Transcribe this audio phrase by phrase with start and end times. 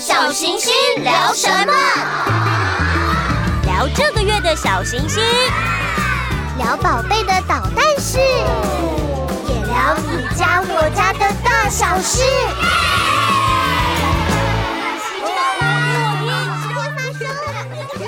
[0.00, 0.72] 小行星
[1.04, 1.74] 聊什么？
[3.66, 5.22] 聊这个月的小行星，
[6.56, 12.22] 聊宝贝的捣蛋事，也聊你家我家的大小事。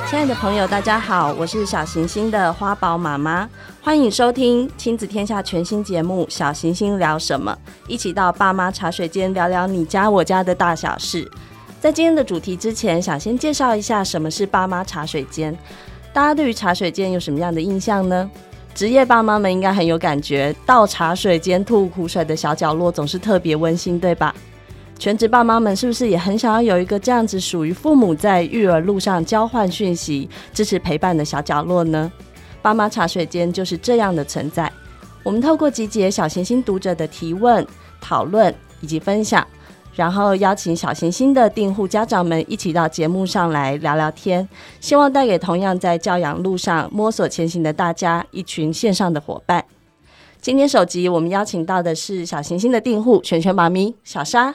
[0.08, 3.46] 亲爱的朋友，大家好，我是小行星的花宝妈妈，
[3.82, 7.54] 欢迎收听亲子天下全新节目《小行星聊什么》，
[7.86, 11.30] 一起到爸妈茶水间聊聊你家我家的大小事。
[11.82, 15.52] 在今天的主题之前，想先介绍一下什么是爸妈茶水间。
[16.12, 18.30] 大家对于茶水间有什么样的印象呢？
[18.72, 24.32] 职业爸妈们应该很有感觉，到茶水间吐苦水的小角落总是特别温馨，对吧？
[24.96, 32.12] 全职爸妈们是不是也很想要有一个这样子属于父母在育儿路上交换讯息、支持陪伴的小角落呢？
[32.62, 34.70] 爸妈茶水间就是这样的存在。
[35.24, 37.66] 我们透过集结小行星读者的提问、
[38.00, 39.44] 讨论以及分享，
[39.94, 44.48] 然后邀请小行星的订户家长们一起到节目上来聊聊天，
[44.80, 49.64] 希望带给同样在教养路上摸索前行的大家一群线上的伙伴。
[50.40, 54.54] 今天首集我们邀请到的是小行星的订户全全妈咪小沙。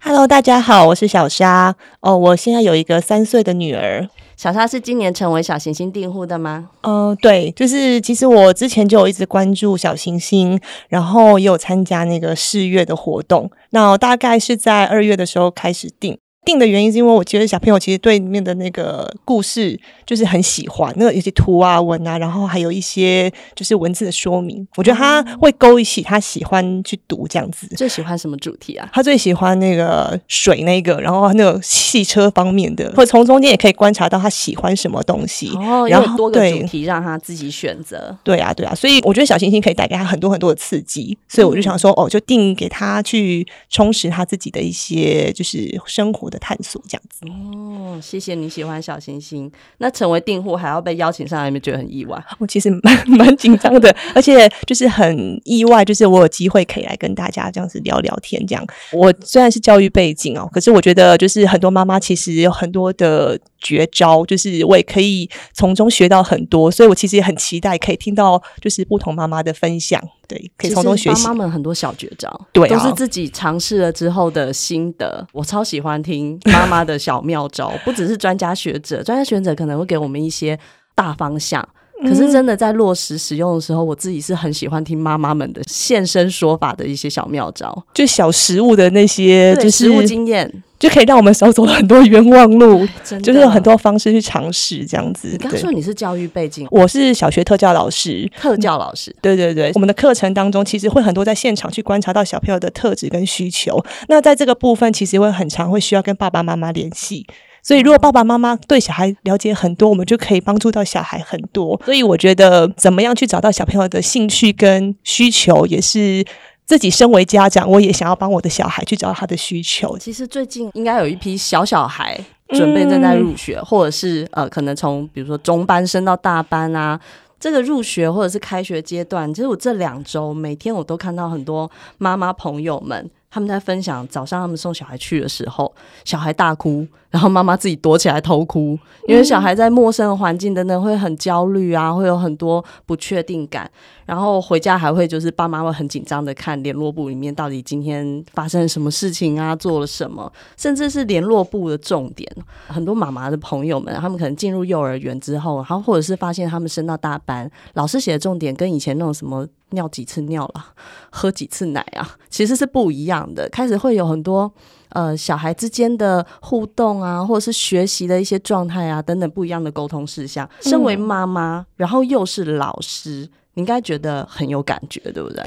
[0.00, 1.74] Hello，大家好，我是小沙。
[2.00, 4.08] 哦，我现在有一个三岁的女儿。
[4.38, 6.70] 小沙是今年成为小行星订户的吗？
[6.82, 13.50] 嗯、呃，对，就是其实我之前就有一直关注小行星，然后也有参加那个试月的活动。
[13.70, 16.16] 那大概是在二月的时候开始订。
[16.44, 27.66] 定的原因是因为我觉得小朋友其实对里面的那个故事就是很喜欢，那个有些图啊文啊，然后还有一些就是文字的说明，我觉得他会勾起他喜欢去读这样子。
[27.76, 28.88] 最喜欢什么主题啊？
[28.94, 35.50] 他最喜欢那个水那个，然后那个汽车方面的，或者从中间也可以观察到他喜欢什么东西。
[35.56, 38.16] 哦，然后多个主题让他自己选择。
[38.24, 46.38] 对啊，对啊，所以我觉得小星星可以带给他很多很多的刺激，所以我就想说，哦，就定给他去充实他自己的一些就是生活的。
[46.38, 49.50] 探索这样子哦，谢谢你喜欢小星星。
[49.78, 52.16] 那成为订户还要被邀请上来，有没有觉得很意外？
[52.38, 58.40] 我其实蛮 蛮紧张的，而且就是很意外，就是我有机会可以来跟大家这样子聊聊天。
[58.46, 70.02] 这样，我虽然是教育背景哦，可是我觉得就是很多妈妈其实有很多的绝招，就是我也可以从中学到很多，所以我其实也很期待可以听到就是不同妈妈的分享。
[70.28, 71.24] 对，可以从中学习。
[71.24, 75.26] 妈妈们很多小绝招，对、啊，都是自己尝试了之后的心得。
[75.32, 80.58] 我超喜欢听妈妈的小妙招，不只是专家学者，专家学者可能会给我们一些
[80.94, 81.66] 大方向，
[82.02, 90.62] 可是真的在落实使用的时候，我自己是很喜欢听妈妈们的现身说法的一些小妙招，就小实物的那些，就是实务经验。
[90.78, 92.86] 就可以让我们少走了很多冤枉路，
[93.22, 95.28] 就是有很多方式去尝试这样子。
[95.32, 99.14] 你刚说你是教育背景，我是小学特教老师，特教老师。
[99.20, 103.84] 对对对，我们的课程当中其实会很多在现场去观察到小朋友的特质跟需求。
[104.08, 107.26] 那在这个部分，其实会很常会需要跟爸爸妈妈联系。
[107.60, 111.78] 所以如果爸爸妈妈对小孩了解很多，我们就可以帮助到小孩很多。
[111.84, 116.24] 所以我觉得，怎么样去找到小朋友的兴趣跟需求，也是。
[116.68, 119.96] 自己身为家长，我也想要帮我的小孩去找到他的需求。
[119.96, 127.00] 其实最近应该有一批小小孩准备正在入学，嗯、或者是呃，可能从比如说中班升到大班啊，
[127.40, 133.10] 这个入学或者是开学阶段，其实我这两周每天我都看到很多妈妈朋友们。
[133.30, 135.74] 他们在分享早上他们送小孩去的时候，
[136.04, 143.70] 小孩大哭，然后妈妈自己躲起来偷哭，因为小孩在陌生的环境等等会很焦虑啊，会有很多不确定感，
[144.04, 152.30] 然后回家还会就是爸妈会很紧张的看联络簿里面到底今天发生了什么事情啊，做了什么，甚至是联络簿的重点。
[152.66, 159.46] 很多妈妈的朋友们，他们可能进入幼儿园之后，然后或者是发现他们升到大班，老师写的重点跟以前那种什么。
[159.72, 160.64] 尿几次尿了，
[161.10, 163.46] 喝几次奶啊，其实是不一样的。
[163.50, 164.50] 开始会有很多
[164.90, 170.48] 呃小孩之间的互动啊，或者是学习的一些状态啊等等不一样的沟通事项。
[170.60, 175.42] 身为妈妈，然后又是老师，你应该觉得很有感觉，对不对？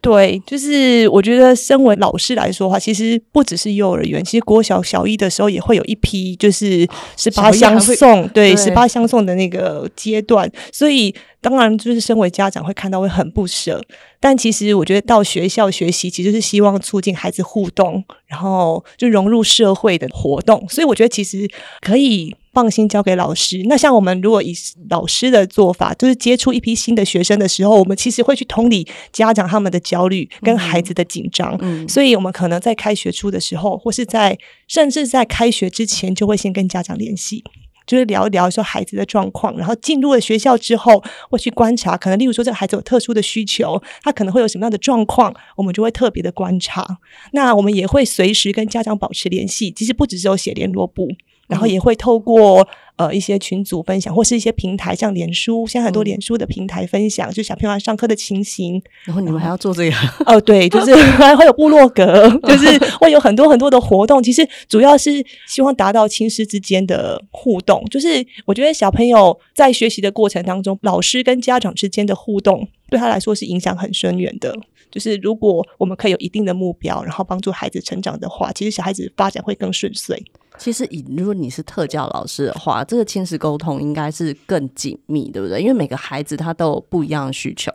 [0.00, 6.88] 对，就是我觉得身为老师来说的话，其实不只是幼儿园，其实国小小一的时候也会有一批，就是
[7.18, 11.14] 十八相送，对，十八相送的那个阶段，所以。
[11.42, 13.82] 当然，就是身为家长会看到会很不舍，
[14.20, 20.66] 但其实我觉得到学校学习，其实是希望促进孩子互动，然后就融入社会的活动。
[20.68, 21.48] 所以我觉得其实
[21.80, 23.62] 可以放心交给老师。
[23.64, 24.54] 那像我们如果以
[24.90, 31.56] 老师的做法，就是接触一批新的学生的时候，我们其实会去同理家长他们的焦虑跟孩子的紧张。
[31.62, 34.38] 嗯，所以我们可能在开学初的时候，或是在
[34.68, 37.42] 甚至在开学之前，就会先跟家长联系。
[37.90, 46.98] 就是聊一聊说孩子的状况，然后进入了学校之后，会去观察，可能例如说这个孩子有特殊的需求，他可能会有什么样的状况，我们就会特别的观察。
[47.32, 51.08] 那我们也会随时跟家长保持联系，其实不只是有写联络簿。
[51.50, 52.66] 然后也会透过
[52.96, 58.80] 呃一些群组分享，或是一些平台，像脸书，现在很多脸书的平台分享，嗯、就小朋友上课的情形。
[59.04, 59.96] 然后你们还要做这个？
[60.26, 62.66] 哦，对，就是 还会有部落格，就是
[63.00, 64.22] 会有很多很多的活动。
[64.22, 67.84] 其实主要是希望达到亲师之间的互动。
[67.90, 74.54] 就是我觉得小朋友在学习的过程当中，老师跟家长之间的互动，对他来说是影响很深远的。
[74.90, 80.22] 就是如果我们可以有一定的目标，然后帮助孩子成长的话，其实小孩子发展会更顺遂。
[80.58, 85.60] 其实，以如果你是特教老师的话，这个亲子沟通应该是更紧密，对不对？
[85.60, 87.72] 因为每个孩子他都有不一样的需求。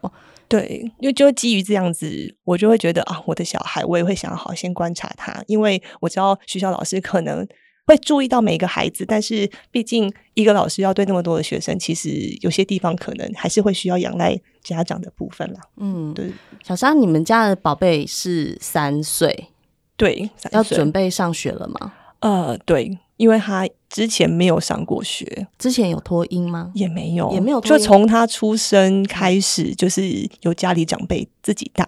[0.48, 7.48] 对，因为就基于这样子，我就会觉得啊，我的小孩，我也会想好先观察他，因为我知道学校老师可能
[7.86, 12.10] 会注意到每一个孩子，但是毕竟一个老师要对那么多的学生，其实
[12.42, 15.60] 有些地方可能还是会需要仰赖家长的部分啦。
[15.78, 16.32] 嗯，对。
[16.64, 19.50] 小沙，你们家的宝贝是三岁，
[19.96, 21.94] 对，要准备上学了吗？
[22.22, 26.72] 呃，对，因为他之前没有上过学，之前有托音吗？
[26.74, 31.86] 也没有，也没有，就从他出生开始，就是由家里长辈自己带，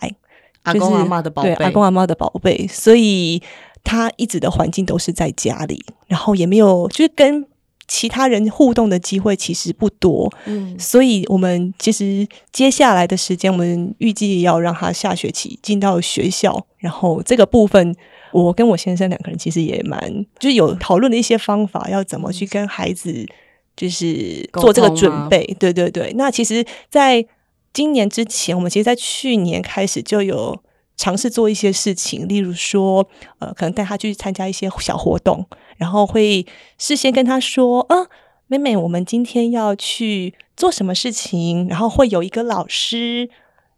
[0.61, 3.41] 阿公阿妈的宝贝，对，阿公阿妈的宝贝，所以
[3.88, 7.45] 他一直的环境都是在家里，然后也没有，就是跟
[7.88, 17.95] 其他人互动的机会其实不多，嗯，所以我们其实接下来的时间，我们预计要让他下学期进到学校，然后这个部分。
[18.34, 20.00] 我跟我先生两个人其实也蛮，
[20.38, 23.25] 就是有讨论的一些方法，要怎么去跟孩子
[23.75, 25.56] 就是做这个准备。
[25.57, 26.13] 对对对。
[26.18, 27.25] 那其实，在
[27.72, 30.62] 今年之前，我们其实，在去年开始就有
[30.97, 33.07] 尝试做一些事情，例如说，
[33.39, 35.45] 呃，可能带他去参加一些小活动，
[35.77, 36.45] 然后会
[36.77, 37.95] 事先跟他说，啊，
[38.47, 43.29] 妹妹，我们今天要去做什么事情，然后会有一个老师。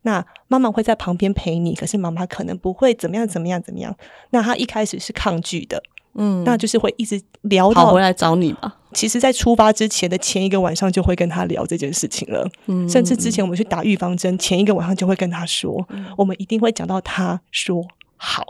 [0.04, 3.94] 那妈妈会在旁边陪你，可是妈妈可能不会怎么样怎么样怎么样。
[4.30, 5.84] 那他一开始是抗拒的，
[6.16, 8.76] 嗯，那就是会一直聊到回来找你吧。
[8.94, 17.86] 其实，在出发之前的前一个晚上就会跟他聊这件事情了，嗯，甚至之前我们去打预防针，前一个晚上就会跟他说，嗯，我们一定会讲到他说
[18.18, 18.46] 好，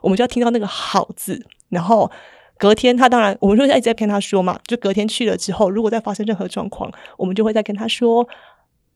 [0.00, 1.46] 我们就要听到那个好字。
[1.68, 2.10] 然后
[2.58, 8.28] 隔天他当然，我们就一直在骗他说嘛，就隔天去了之后，如果再发生任何状况，我们就会再跟他说。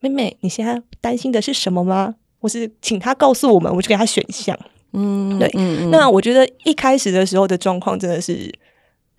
[0.02, 2.14] 妹妹，你现在担心的是什么吗？
[2.40, 4.58] 或是请他告诉我们，我就给他选项。
[4.92, 5.48] 嗯，对。
[5.54, 8.52] 嗯嗯，那我觉得一开始的时候的状况真的是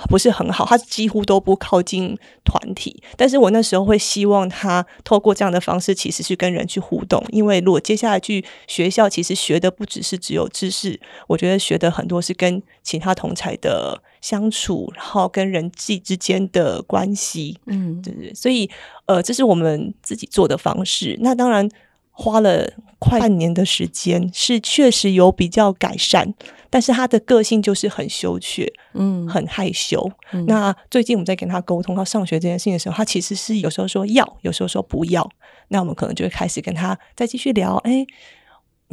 [0.10, 3.02] 不是很好，他几乎都不靠近团体。
[3.16, 7.24] 但是我那时候会希望他透过这样的方式，其实是跟人去互动。
[7.30, 14.02] 因为如果接下来去学校，其实学的不只是只有知识，我觉得学的很多是跟其他同才的。
[14.22, 18.70] 相处，然后跟人际之间的关系，嗯，对对，所以
[19.08, 21.18] 呃，这是我们自己做的方式。
[21.22, 21.68] 那当然
[22.12, 26.34] 花了快半年的时间，是确实有比较改善。
[26.70, 30.10] 但是他的个性就是很羞怯，嗯，很害羞。
[30.32, 35.28] 嗯，那最近我们在跟他沟通到上学这件事情的时候，他其实是有时候说要，有时候说不要。
[35.70, 38.06] 那我们可能就会开始跟他再继续聊，哎。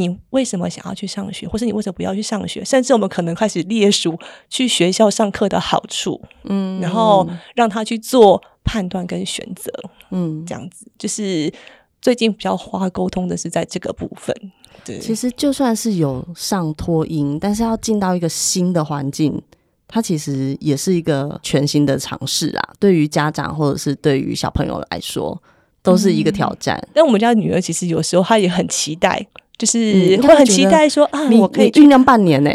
[0.01, 2.65] 你为什么想要去上学，或是你为什么不要去上学？
[2.65, 4.17] 甚至我们可能开始列数
[4.49, 9.73] 去学校上课的好处，嗯，然后让他去做判断跟选择，
[10.13, 11.53] 嗯，这样子就是
[12.09, 14.35] 最近比较花沟通的是在这个部分。
[14.83, 19.39] 对，其实就算是有上托音，但是要进到一个新的环境，
[19.87, 22.65] 它其实也是一个全新的尝试啊。
[22.81, 25.39] 对于家长或者是对于小朋友来说，
[25.83, 26.79] 都是一个挑战。
[26.79, 29.27] 嗯，但我们家女儿其实有时候她也很期待。
[29.59, 32.51] 就是会很期待说啊，我可以酝酿半年呢。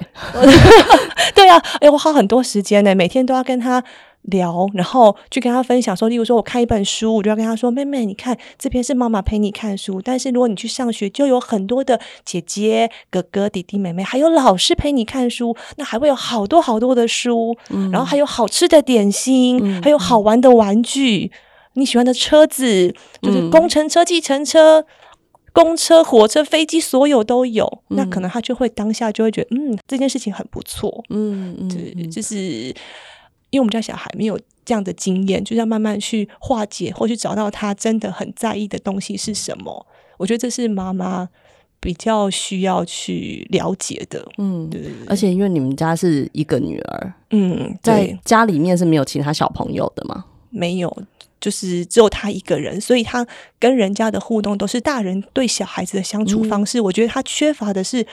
[1.35, 3.83] 对啊，哎，我花很多时间呢，每天都要跟他
[4.23, 21.31] 聊，然后去跟他分享说，例如说我看一本书，我就要跟他说，妹妹，你看这边是妈妈陪你看书，但是如果你去上学，就有很多的姐姐、哥哥、弟弟、妹妹，还有老师陪你看书，那还会有好多好多的书，嗯、然后还有好吃的点心，嗯、还有好玩的玩具，
[21.75, 24.85] 嗯、你喜欢的车子，就是工程车、计程车。
[25.55, 32.73] 公车、火车、飞机，所有都有，嗯、那可能他就会当下就会觉得，嗯，这件事情很不错，嗯嗯，对，就是
[33.53, 39.85] 因为我们家小孩没有这样的经验，就是要慢慢去化解，或去找到他真的很在意的东西是什么。
[40.17, 41.29] 我觉得这是妈妈
[41.79, 44.81] 比较需要去了解的，嗯，对。
[45.05, 50.25] 而且因为你们家是一个女儿，嗯，在家里面是没有其他小朋友的吗？
[50.49, 50.91] 没有。
[51.41, 53.27] 就是只有他一个人，所以他
[53.59, 56.79] 跟人家的互动都是大人对小孩子的相处方式。
[56.79, 58.07] 嗯、我觉得他缺乏的是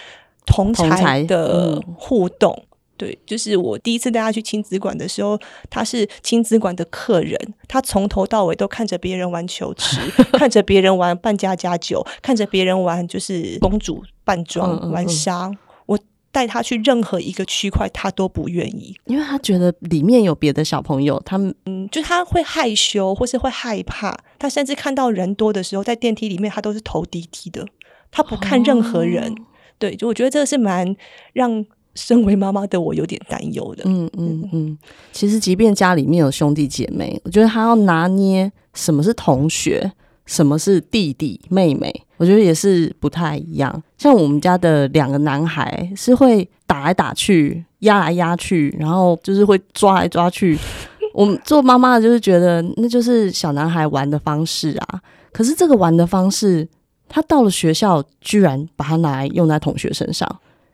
[0.44, 2.64] 同才的互动。
[3.00, 5.38] 对，就是我第一次带他去亲子馆的时候，
[5.70, 7.34] 他是亲子馆的客人，
[7.66, 9.98] 他从头到尾都看着别人玩球池，
[10.36, 15.50] 看着别人玩扮家家酒，看着别人玩就是公主扮装、嗯嗯嗯玩沙。
[15.86, 15.98] 我
[16.30, 27.66] 带他去任何一个区块，他都不愿意，因为他觉得里面有别的小朋友，他们嗯，就他会害羞或是会害怕，他甚至看到人多的时候，在电梯里面他都是头低低的，
[28.10, 29.32] 他不看任何人。
[29.32, 29.36] 哦、
[29.78, 30.94] 对，就我觉得这个是蛮
[31.32, 31.64] 让。
[31.94, 33.82] 身为妈妈的我有点担忧的。
[33.86, 34.78] 嗯嗯嗯，
[35.12, 39.92] 其实即便家里面有兄弟姐妹，我觉得他要拿捏什么是同学，
[40.26, 43.82] 什么是弟弟妹妹，我觉得也是不太一样。
[43.98, 50.56] 像我们家的两个男孩是会打来打去、压来压去，然后就是会抓来抓去。
[51.12, 55.00] 我们做妈妈的就是觉得那就是小男孩玩的方式啊。
[55.32, 56.68] 可是这个玩的方式，
[57.08, 60.28] 他到了学校居然把它拿来用在同学身上。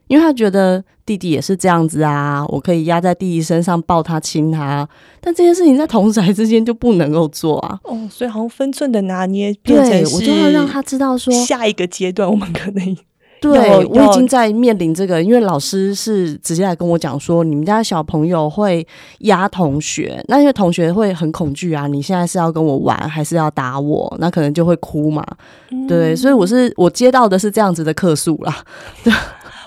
[0.09, 4.89] 因为他觉得弟弟也是这样子啊，我可以压在弟弟身上抱他亲他，
[5.21, 7.79] 但这件事情在同侪之间就不能够做啊。
[7.85, 12.97] 哦，所以好像分寸的拿捏，变成我就要让他知道说，下一个阶段我们可能
[13.39, 18.85] 对我已经在面临这个，因为老师是直接来跟我讲说，你们家小朋友会
[19.21, 24.17] 压同学，那因为同学会很恐惧啊，你现在是要跟我玩还是要打我？
[24.19, 25.25] 那可能就会哭嘛。
[25.71, 28.65] 嗯、对，所以我是我接到的是这样子的客诉啦。
[29.05, 29.13] 对。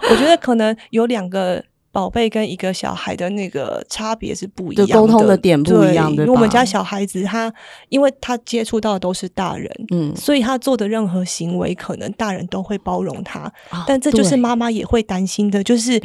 [0.10, 6.24] 我觉得可能有两个宝贝跟一个小孩的那个差别是不一样的，沟通的点不一样的。
[6.24, 7.52] 因为我们家小孩子他，
[7.90, 13.52] 因为他接触到的都是大人，嗯，所以他做的任何行为，可能大人都会包容他。
[13.72, 16.00] 哦、但这就是妈妈也会担心的，就是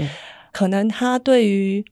[0.52, 1.84] 可能他对于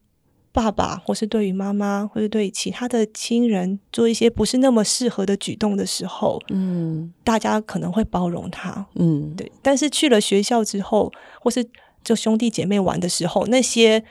[0.52, 9.52] 爸爸，或是对于妈妈，或是对其他的亲人做一些不是那么适合的举动的时候，嗯，大家可能会包容他，嗯，对。
[9.60, 11.62] 但是去了学校之后，或是
[12.04, 14.02] 就兄弟姐妹玩的时候，那些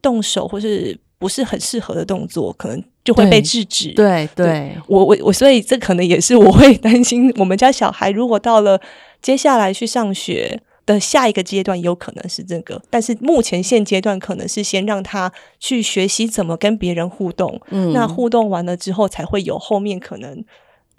[0.00, 3.92] 动手或是不是很适合的动作，可能就会被制止。
[3.92, 8.80] 对对，对，我我我，所以这可能也是我会担心，我们家小孩如果到了
[9.20, 12.80] 接下来去上学的下一个阶段，有可能是这个。
[12.88, 17.60] 但是目前现阶段，可能是先让他去学习怎么跟别人互动。
[17.70, 20.44] 嗯，那互动完了之后，才会有后面可能。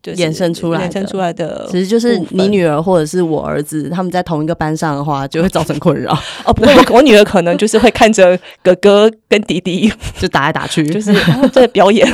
[0.04, 6.12] 衍生出来，衍生出来的，其实就是你女儿或者是我儿子，他们在同一个班上的话，就会造成困扰。
[6.46, 11.14] 哦，不过我，我女儿可能就是会看着哥哥跟弟弟 就打来打去， 就是
[11.52, 12.08] 在表演。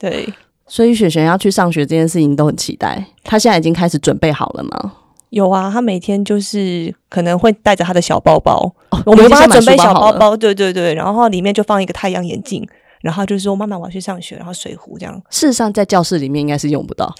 [0.00, 0.28] 对，
[0.66, 3.04] 所以雪璇要去上学这件事情都很期待。
[3.22, 4.92] 她现在已经开始准备好了吗？
[5.30, 12.64] 有啊，她每天就是可能会带着她的小包包，哦、我们帮她准备小包包，对对对，然后里面就放一个太阳眼镜。
[13.04, 15.14] 然后就是说，妈妈我要去上学，然后水壶这样。
[15.28, 17.14] 事实上，在教室里面应该是用不到，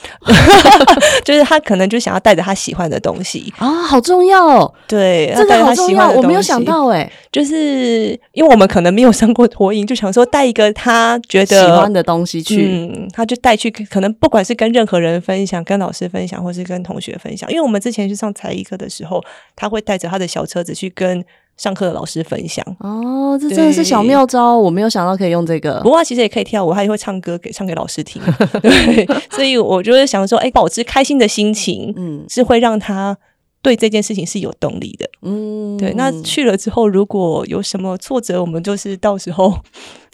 [1.23, 4.73] 就是他可能就想要带着他喜欢的东西啊，好重要哦。
[4.89, 17.47] 对，这个好重要，我没有想到哎，就是因为我们可能没有上过托婴，就想说带一个他觉得喜欢的东西去，嗯，他就带去，可能不管是跟任何人分享，跟老师分享，或是跟同学分享。
[17.51, 19.23] 因为我们之前去上才艺课的时候，
[19.55, 21.23] 他会带着他的小车子去跟。
[21.57, 25.81] 上课的老师分享哦，这真的是小妙招，我没有想到可以用这个。
[25.83, 28.21] 不过其实也可以跳舞，他也会唱歌给唱给老师听。
[28.61, 33.17] 对，所以我就是想说，哎、欸，保持开心的心情，嗯，是会让他
[33.63, 35.09] 对这件事情是有动力的。
[35.23, 35.93] 嗯，对。
[35.95, 39.57] 那去了之后，如果有什么挫折，我们就是到时候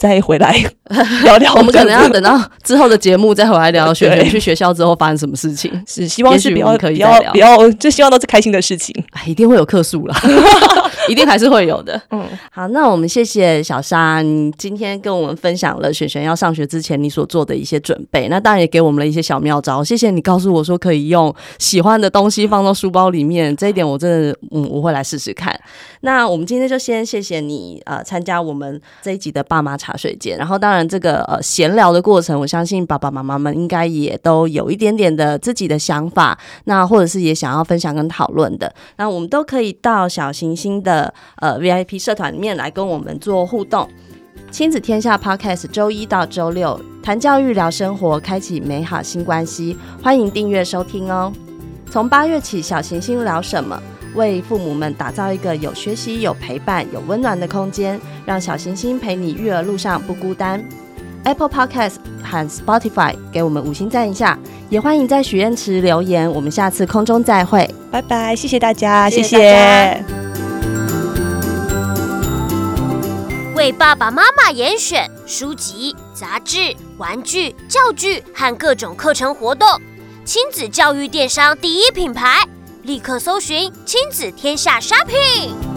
[0.01, 0.57] 再回来
[1.25, 1.55] 聊聊。
[1.57, 5.71] 我们可能要等到之后的节目再回来聊雪璇去学校之后发生什么事情。
[5.87, 8.95] 是，希望是比较可以比较比较，就希望都是开心的事情。
[9.11, 10.17] 哎，一定会有客诉啦。
[11.07, 12.01] 一定还是会有的。
[12.13, 18.29] 嗯，好，那我们谢谢小沙，你今天跟我们分享了雪璇要上学之前你所做的一些准备。
[18.29, 19.85] 那当然也给我们了一些小妙招。
[19.85, 25.55] 谢谢你告诉我说可以用喜欢的东西放到书包里面，这一点我真的嗯我会来试试看。
[26.03, 30.39] 那我们今天就先谢谢你呃参加我们这一集的爸妈茶水间。
[30.39, 38.73] 然后当然这个呃闲聊的过程，我相信爸爸妈妈们应该也都有一点点的自己的想法，那或者是也想要分享跟讨论的。
[38.97, 41.13] 那我们都可以到小行星的。
[41.37, 43.89] 呃，VIP 社团里面来跟我们做互动，
[44.51, 51.33] 亲子天下 Podcast 周一到周六谈教育、聊生活，开启美好新关系，欢迎订阅收听哦。
[51.91, 53.81] 从八月起，小行星聊什么？
[54.15, 60.63] 为父母们打造一个有学习、有陪伴、有温暖的空间，让小行星陪你育儿路上不孤单。
[61.25, 64.39] Apple Podcast 和 Spotify 给我们五星赞一下，
[64.71, 66.31] 也欢迎在许愿池留言。
[66.31, 68.35] 我们下次空中再会，拜拜！
[68.35, 69.23] 谢谢大家，谢谢。
[69.23, 70.05] 谢谢
[73.55, 79.69] 为爸爸妈妈严选书籍、杂志、玩具、教具和各种课程活动，
[80.25, 82.49] 亲子教育电商第一品牌，
[82.91, 85.70] 立刻搜寻“亲子天下 Shopping”。